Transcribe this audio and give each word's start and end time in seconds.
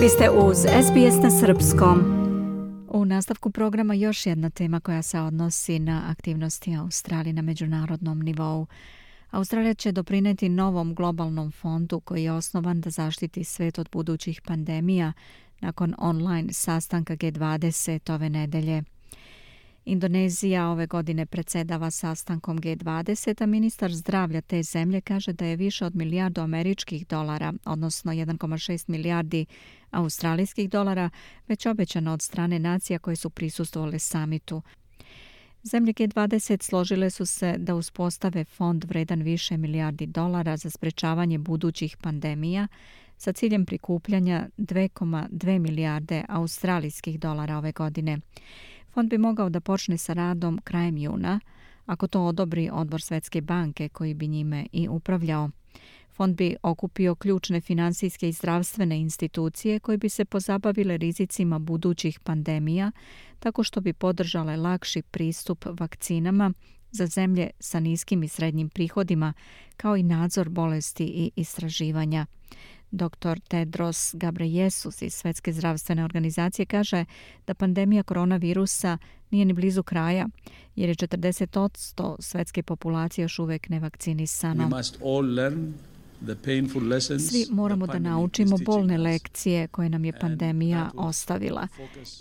Vi 0.00 0.08
ste 0.08 0.30
uz 0.30 0.56
SBS 0.58 1.22
na 1.22 1.30
Srpskom. 1.30 1.98
U 2.88 3.04
nastavku 3.04 3.50
programa 3.50 3.94
još 3.94 4.26
jedna 4.26 4.50
tema 4.50 4.80
koja 4.80 5.02
se 5.02 5.20
odnosi 5.20 5.78
na 5.78 6.02
aktivnosti 6.08 6.76
Australije 6.76 7.32
na 7.32 7.42
međunarodnom 7.42 8.20
nivou. 8.20 8.66
Australija 9.30 9.74
će 9.74 9.92
doprineti 9.92 10.48
novom 10.48 10.94
globalnom 10.94 11.52
fondu 11.52 12.00
koji 12.00 12.24
je 12.24 12.32
osnovan 12.32 12.80
da 12.80 12.90
zaštiti 12.90 13.44
svet 13.44 13.78
od 13.78 13.88
budućih 13.92 14.42
pandemija 14.42 15.12
nakon 15.60 15.94
online 15.98 16.52
sastanka 16.52 17.16
G20 17.16 18.14
ove 18.14 18.30
nedelje. 18.30 18.82
Indonezija 19.84 20.68
ove 20.68 20.86
godine 20.86 21.26
predsedava 21.26 21.90
sastankom 21.90 22.58
G20, 22.58 23.42
a 23.42 23.46
ministar 23.46 23.92
zdravlja 23.92 24.40
te 24.40 24.62
zemlje 24.62 25.00
kaže 25.00 25.32
da 25.32 25.44
je 25.44 25.56
više 25.56 25.84
od 25.84 25.96
milijardu 25.96 26.40
američkih 26.40 27.06
dolara, 27.06 27.52
odnosno 27.64 28.12
1,6 28.12 28.88
milijardi 28.88 29.46
australijskih 29.90 30.70
dolara, 30.70 31.10
već 31.48 31.66
obećano 31.66 32.12
od 32.12 32.22
strane 32.22 32.58
nacija 32.58 32.98
koje 32.98 33.16
su 33.16 33.30
prisustovali 33.30 33.98
samitu. 33.98 34.62
Zemlje 35.62 35.92
G20 35.92 36.62
složile 36.62 37.10
su 37.10 37.26
se 37.26 37.54
da 37.58 37.74
uspostave 37.74 38.44
fond 38.44 38.84
vredan 38.84 39.22
više 39.22 39.56
milijardi 39.56 40.06
dolara 40.06 40.56
za 40.56 40.70
sprečavanje 40.70 41.38
budućih 41.38 41.96
pandemija 41.96 42.68
sa 43.16 43.32
ciljem 43.32 43.66
prikupljanja 43.66 44.48
2,2 44.58 45.58
milijarde 45.58 46.24
australijskih 46.28 47.20
dolara 47.20 47.58
ove 47.58 47.72
godine. 47.72 48.18
Fond 48.90 49.10
bi 49.10 49.18
mogao 49.18 49.48
da 49.48 49.60
počne 49.60 49.98
sa 49.98 50.12
radom 50.12 50.60
krajem 50.64 50.96
juna, 50.96 51.40
ako 51.86 52.06
to 52.06 52.22
odobri 52.22 52.70
odbor 52.72 53.02
Svetske 53.02 53.40
banke 53.40 53.88
koji 53.88 54.14
bi 54.14 54.28
njime 54.28 54.66
i 54.72 54.88
upravljao. 54.88 55.50
Fond 56.12 56.36
bi 56.36 56.56
okupio 56.62 57.14
ključne 57.14 57.60
finansijske 57.60 58.28
i 58.28 58.32
zdravstvene 58.32 59.00
institucije 59.00 59.80
koje 59.80 59.98
bi 59.98 60.08
se 60.08 60.24
pozabavile 60.24 60.96
rizicima 60.96 61.58
budućih 61.58 62.20
pandemija, 62.20 62.92
tako 63.38 63.62
što 63.62 63.80
bi 63.80 63.92
podržale 63.92 64.56
lakši 64.56 65.02
pristup 65.02 65.64
vakcinama 65.80 66.52
za 66.90 67.06
zemlje 67.06 67.50
sa 67.60 67.80
niskim 67.80 68.22
i 68.22 68.28
srednjim 68.28 68.68
prihodima, 68.68 69.32
kao 69.76 69.96
i 69.96 70.02
nadzor 70.02 70.48
bolesti 70.48 71.04
i 71.04 71.30
istraživanja. 71.36 72.26
Dr. 72.90 73.40
Tedros 73.48 74.14
Gabreyesus 74.14 75.02
iz 75.02 75.14
Svetske 75.14 75.52
zdravstvene 75.52 76.04
organizacije 76.04 76.66
kaže 76.66 77.04
da 77.46 77.54
pandemija 77.54 78.02
koronavirusa 78.02 78.98
nije 79.30 79.44
ni 79.44 79.52
blizu 79.52 79.82
kraja, 79.82 80.28
jer 80.76 80.88
je 80.88 80.94
40% 80.94 82.16
svetske 82.18 82.62
populacije 82.62 83.22
još 83.22 83.38
uvek 83.38 83.68
nevakcinisano. 83.68 84.82
Svi 87.18 87.46
moramo 87.50 87.86
da 87.86 87.98
naučimo 87.98 88.56
bolne 88.64 88.98
lekcije 88.98 89.68
koje 89.68 89.88
nam 89.88 90.04
je 90.04 90.12
pandemija 90.20 90.90
ostavila 90.94 91.68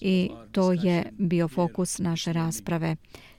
i 0.00 0.30
to 0.52 0.72
je 0.72 1.12
bio 1.18 1.48
fokus 1.48 1.98
naše 1.98 2.32
rasprave. 2.32 2.96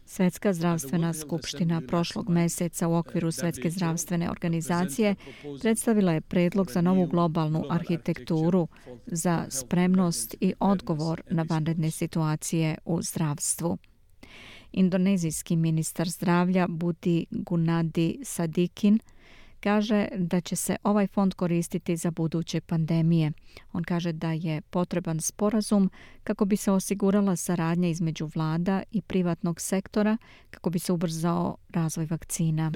Svetska 0.10 0.54
zdravstvena 0.54 1.14
skupština 1.14 1.82
prošlog 1.88 2.30
meseca 2.30 2.88
u 2.88 2.96
okviru 2.96 3.32
Svetske 3.32 3.70
zdravstvene 3.70 4.30
organizacije 4.30 5.16
predstavila 5.62 6.12
je 6.12 6.22
predlog 6.22 6.72
za 6.72 6.82
novu 6.82 7.06
globalnu 7.08 7.64
arhitekturu 7.70 8.68
za 9.06 9.46
spremnost 9.50 10.36
i 10.42 10.54
odgovor 10.60 11.22
na 11.30 11.46
vanredne 11.50 11.92
situacije 11.92 12.78
u 12.86 13.02
zdravstvu. 13.02 13.78
Indonezijski 14.72 15.56
ministar 15.56 16.10
zdravlja 16.10 16.68
Buti 16.70 17.26
Gunadi 17.32 18.20
Sadikin– 18.24 19.00
kaže 19.60 20.08
da 20.18 20.42
će 20.42 20.56
se 20.56 20.76
ovaj 20.84 21.08
fond 21.08 21.34
koristiti 21.34 21.98
za 21.98 22.12
buduće 22.12 22.62
pandemije. 22.62 23.32
On 23.74 23.84
kaže 23.84 24.12
da 24.12 24.32
je 24.32 24.62
potreban 24.62 25.22
sporazum 25.22 25.90
kako 26.24 26.46
bi 26.46 26.58
se 26.58 26.72
osigurala 26.72 27.36
saradnja 27.36 27.90
između 27.90 28.30
vlada 28.36 28.84
i 28.92 29.02
privatnog 29.02 29.62
sektora 29.62 30.18
kako 30.50 30.70
bi 30.70 30.80
se 30.80 30.94
ubrzao 30.94 31.58
razvoj 31.70 32.08
vakcina. 32.10 32.72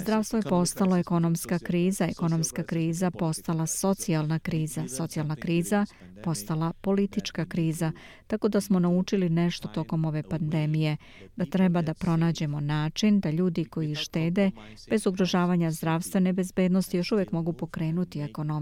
Zdravstvo 0.00 0.38
je 0.38 0.42
postalo 0.42 0.96
ekonomska 0.96 1.58
kriza, 1.58 2.04
ekonomska 2.04 2.62
kriza 2.62 3.10
postala 3.10 3.66
socijalna 3.66 4.38
kriza, 4.38 4.88
socijalna 4.88 5.36
kriza 5.36 5.86
postala 6.24 6.72
politička 6.80 7.46
kriza, 7.46 7.92
tako 8.26 8.48
da 8.48 8.60
smo 8.60 8.78
naučili 8.78 9.28
nešto 9.28 9.68
tokom 9.68 10.04
ove 10.04 10.22
pandemije, 10.22 10.96
da 11.36 11.44
treba 11.46 11.82
da 11.82 11.94
pronađemo 11.94 12.60
način 12.60 13.20
da 13.20 13.30
ljudi 13.30 13.64
koji 13.64 13.94
štede 13.94 14.50
bez 14.90 15.06
ugrožavanja 15.06 15.70
zdravstvene 15.70 16.32
bezbednosti 16.32 16.96
još 16.96 17.12
uvijek 17.12 17.32
mogu 17.32 17.52
pokrenuti 17.52 18.20
ekonomiju. 18.20 18.53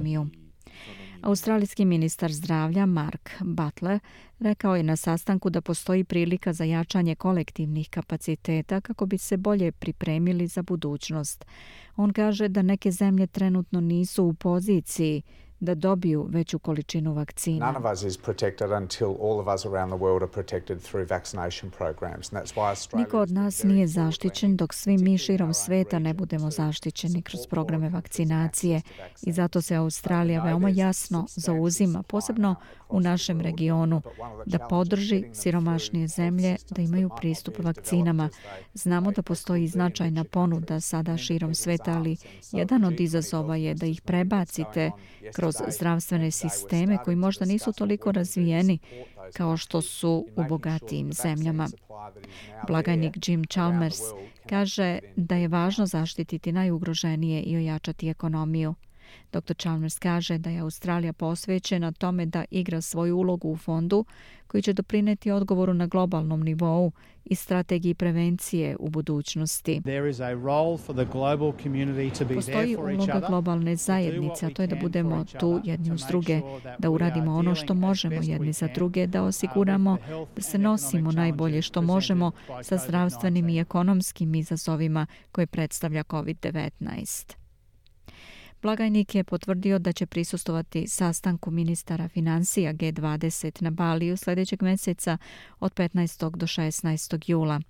Australijski 1.22 1.84
ministar 1.84 2.32
zdravlja 2.32 2.86
Mark 2.86 3.30
Butler 3.40 4.00
rekao 4.40 4.76
je 4.76 4.82
na 4.82 4.96
sastanku 4.96 5.50
da 5.50 5.60
postoji 5.60 6.04
prilika 6.04 6.52
za 6.52 6.64
jačanje 6.64 7.14
kolektivnih 7.14 7.88
kapaciteta 7.90 8.80
kako 8.80 9.06
bi 9.06 9.18
se 9.18 9.36
bolje 9.36 9.72
pripremili 9.72 10.46
za 10.46 10.62
budućnost. 10.62 11.44
On 11.96 12.12
kaže 12.12 12.48
da 12.48 12.62
neke 12.62 12.90
zemlje 12.90 13.26
trenutno 13.26 13.80
nisu 13.80 14.24
u 14.24 14.34
poziciji 14.34 15.22
da 15.62 15.74
dobiju 15.74 16.26
veću 16.28 16.58
količinu 16.58 17.12
vakcina. 17.12 17.66
None 17.66 17.78
of 17.78 17.92
us 17.92 18.02
is 18.02 18.18
protected 18.18 18.70
until 18.70 19.08
all 19.08 19.40
of 19.40 19.46
us 19.54 19.66
around 19.66 19.92
the 19.92 20.00
world 20.04 20.22
are 20.22 20.32
protected 20.32 20.82
through 20.82 21.10
vaccination 21.10 21.70
programs. 21.70 22.32
And 22.32 22.42
that's 22.42 22.54
why 22.54 22.68
Australia 22.68 23.04
Niko 23.04 23.18
od 23.18 23.30
nas 23.30 23.62
nije 23.62 23.86
zaštićen 23.86 24.56
dok 24.56 24.74
svi 24.74 24.98
mi 24.98 25.18
širom 25.18 25.54
sveta 25.54 25.98
ne 25.98 26.14
budemo 26.14 26.50
zaštićeni 26.50 27.22
kroz 27.22 27.46
programe 27.46 27.88
vakcinacije 27.88 28.80
i 29.22 29.32
zato 29.32 29.62
se 29.62 29.74
Australija 29.74 30.42
veoma 30.42 30.68
jasno 30.68 31.26
zauzima, 31.28 32.02
posebno 32.02 32.54
u 32.88 33.00
našem 33.00 33.40
regionu, 33.40 34.02
da 34.46 34.58
podrži 34.58 35.24
siromašnije 35.32 36.08
zemlje 36.08 36.56
da 36.70 36.82
imaju 36.82 37.10
pristup 37.20 37.58
vakcinama. 37.58 38.28
Znamo 38.74 39.12
da 39.12 39.22
postoji 39.22 39.66
značajna 39.66 40.24
ponuda 40.24 40.80
sada 40.80 41.16
širom 41.16 41.54
sveta, 41.54 41.92
ali 41.92 42.16
jedan 42.52 42.84
od 42.84 43.00
izazova 43.00 43.56
je 43.56 43.74
da 43.74 43.86
ih 43.86 44.00
prebacite 44.00 44.90
kroz 45.34 45.51
zdravstvene 45.68 46.30
sisteme 46.30 46.98
koji 47.04 47.16
možda 47.16 47.44
nisu 47.44 47.72
toliko 47.72 48.12
razvijeni 48.12 48.78
kao 49.32 49.56
što 49.56 49.82
su 49.82 50.26
u 50.36 50.44
bogatijim 50.48 51.12
zemljama. 51.12 51.68
Blagajnik 52.66 53.28
Jim 53.28 53.44
Chalmers 53.44 53.98
kaže 54.48 54.98
da 55.16 55.36
je 55.36 55.48
važno 55.48 55.86
zaštititi 55.86 56.52
najugroženije 56.52 57.42
i 57.42 57.56
ojačati 57.56 58.08
ekonomiju. 58.08 58.74
Dr. 59.32 59.54
Chalmers 59.54 59.98
kaže 59.98 60.38
da 60.38 60.50
je 60.50 60.60
Australija 60.60 61.12
posvećena 61.12 61.92
tome 61.92 62.26
da 62.26 62.44
igra 62.50 62.80
svoju 62.80 63.16
ulogu 63.16 63.48
u 63.48 63.56
fondu 63.56 64.04
koji 64.46 64.62
će 64.62 64.72
doprineti 64.72 65.30
odgovoru 65.30 65.74
na 65.74 65.86
globalnom 65.86 66.40
nivou 66.40 66.92
i 67.24 67.34
strategiji 67.34 67.94
prevencije 67.94 68.76
u 68.80 68.88
budućnosti. 68.88 69.82
Postoji 72.34 72.76
uloga 72.76 73.22
globalne 73.28 73.76
zajednice, 73.76 74.46
a 74.46 74.50
to 74.50 74.62
je 74.62 74.66
da 74.66 74.76
budemo 74.76 75.24
tu 75.40 75.60
jedni 75.64 75.92
uz 75.92 76.04
druge, 76.08 76.40
da 76.78 76.90
uradimo 76.90 77.34
ono 77.34 77.54
što 77.54 77.74
možemo 77.74 78.20
jedni 78.22 78.52
za 78.52 78.68
druge, 78.74 79.06
da 79.06 79.22
osiguramo 79.22 79.96
da 80.36 80.42
se 80.42 80.58
nosimo 80.58 81.12
najbolje 81.12 81.62
što 81.62 81.82
možemo 81.82 82.32
sa 82.62 82.76
zdravstvenim 82.76 83.48
i 83.48 83.58
ekonomskim 83.58 84.34
izazovima 84.34 85.06
koje 85.32 85.46
predstavlja 85.46 86.02
COVID-19. 86.02 87.41
Blagajnik 88.62 89.14
je 89.14 89.24
potvrdio 89.24 89.78
da 89.78 89.92
će 89.92 90.06
prisustovati 90.06 90.88
sastanku 90.88 91.50
ministara 91.50 92.08
financija 92.08 92.74
G20 92.74 93.62
na 93.62 93.70
Baliju 93.70 94.16
sljedećeg 94.16 94.62
mjeseca 94.62 95.18
od 95.60 95.74
15. 95.74 96.36
do 96.36 96.46
16. 96.46 97.30
jula. 97.30 97.60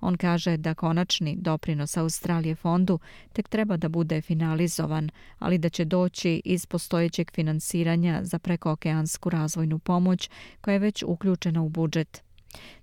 On 0.00 0.16
kaže 0.16 0.56
da 0.56 0.74
konačni 0.74 1.36
doprinos 1.36 1.96
Australije 1.96 2.54
fondu 2.54 2.98
tek 3.32 3.48
treba 3.48 3.76
da 3.76 3.88
bude 3.88 4.22
finalizovan, 4.22 5.10
ali 5.38 5.58
da 5.58 5.68
će 5.68 5.84
doći 5.84 6.42
iz 6.44 6.66
postojećeg 6.66 7.30
finansiranja 7.34 8.20
za 8.22 8.38
prekookeansku 8.38 9.30
razvojnu 9.30 9.78
pomoć 9.78 10.30
koja 10.60 10.72
je 10.72 10.78
već 10.78 11.02
uključena 11.06 11.62
u 11.62 11.68
budžet. 11.68 12.29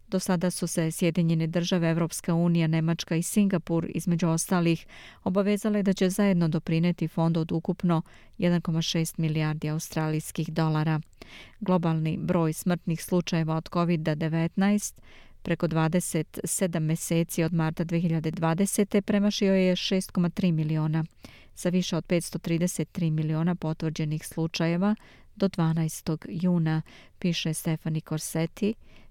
Do 0.08 0.20
sada 0.20 0.52
su 0.52 0.68
se 0.68 0.92
Sjedinjene 0.92 1.48
države, 1.48 1.90
Evropska 1.90 2.34
unija, 2.34 2.68
Nemačka 2.68 3.16
i 3.16 3.24
Singapur 3.24 3.88
između 3.90 4.28
ostalih 4.28 4.86
obavezale 5.24 5.84
da 5.84 5.94
će 5.94 6.10
zajedno 6.10 6.48
doprineti 6.48 7.08
fond 7.08 7.38
od 7.38 7.52
ukupno 7.52 8.02
1,6 8.38 9.20
milijardi 9.20 9.70
australijskih 9.70 10.54
dolara. 10.54 11.02
Globalni 11.60 12.18
broj 12.18 12.54
smrtnih 12.54 13.04
slučajeva 13.04 13.56
od 13.56 13.70
COVID-19 13.70 14.94
preko 15.42 15.68
27 15.68 16.80
meseci 16.80 17.44
od 17.44 17.54
marta 17.54 17.86
2020. 17.86 19.02
premašio 19.02 19.54
je 19.54 19.76
6,3 19.76 20.52
miliona. 20.52 21.06
Sa 21.56 21.70
više 21.70 21.98
od 21.98 22.06
533 22.06 23.12
miliona 23.12 23.56
potvrđenih 23.56 24.28
slučajeva 24.28 24.96
do 25.36 25.50
12. 25.50 26.26
juna, 26.30 26.82
piše 27.20 27.54
Stefani 27.54 28.02
Corsetti, 28.02 28.74